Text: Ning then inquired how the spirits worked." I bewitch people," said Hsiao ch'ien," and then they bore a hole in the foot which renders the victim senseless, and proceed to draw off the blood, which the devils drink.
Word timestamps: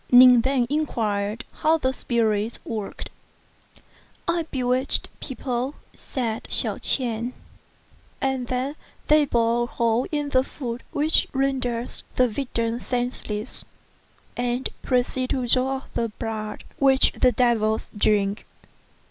Ning 0.11 0.41
then 0.41 0.65
inquired 0.67 1.45
how 1.61 1.77
the 1.77 1.93
spirits 1.93 2.57
worked." 2.65 3.11
I 4.27 4.47
bewitch 4.49 5.01
people," 5.19 5.75
said 5.93 6.47
Hsiao 6.49 6.79
ch'ien," 6.79 7.33
and 8.29 8.47
then 8.47 8.75
they 9.09 9.25
bore 9.25 9.65
a 9.65 9.65
hole 9.67 10.07
in 10.11 10.29
the 10.29 10.43
foot 10.43 10.81
which 10.91 11.27
renders 11.33 12.03
the 12.15 12.27
victim 12.27 12.79
senseless, 12.79 13.63
and 14.35 14.69
proceed 14.81 15.29
to 15.29 15.45
draw 15.47 15.67
off 15.75 15.93
the 15.93 16.09
blood, 16.09 16.63
which 16.79 17.11
the 17.11 17.31
devils 17.31 17.85
drink. 17.95 18.47